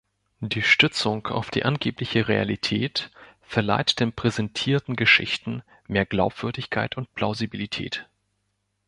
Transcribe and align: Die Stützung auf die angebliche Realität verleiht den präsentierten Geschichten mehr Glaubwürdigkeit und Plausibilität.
Die 0.39 0.63
Stützung 0.63 1.27
auf 1.27 1.51
die 1.51 1.63
angebliche 1.63 2.27
Realität 2.27 3.11
verleiht 3.43 3.99
den 3.99 4.11
präsentierten 4.13 4.95
Geschichten 4.95 5.61
mehr 5.87 6.07
Glaubwürdigkeit 6.07 6.97
und 6.97 7.13
Plausibilität. 7.13 8.09